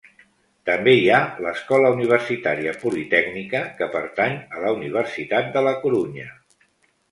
També 0.69 0.93
hi 0.99 1.03
ha 1.09 1.19
l'Escola 1.45 1.91
Universitària 1.97 2.73
Politècnica, 2.85 3.63
que 3.81 3.91
pertany 3.99 4.35
a 4.57 4.65
la 4.67 4.75
Universitat 4.81 5.55
de 5.59 5.67
la 5.71 5.77
Corunya. 5.87 6.29